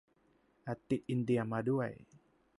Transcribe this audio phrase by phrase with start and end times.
[0.67, 1.89] อาจติดอินเดียมาด้วย